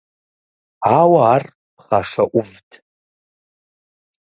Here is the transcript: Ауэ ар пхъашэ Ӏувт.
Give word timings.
Ауэ 0.99 1.21
ар 1.33 1.43
пхъашэ 1.75 2.23
Ӏувт. 2.31 2.69